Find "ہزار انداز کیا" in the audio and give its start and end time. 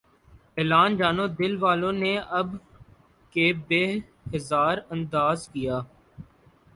4.33-5.77